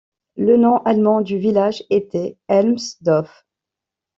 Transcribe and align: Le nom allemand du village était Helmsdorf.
Le 0.35 0.57
nom 0.57 0.77
allemand 0.79 1.21
du 1.21 1.37
village 1.37 1.83
était 1.91 2.35
Helmsdorf. 2.47 3.45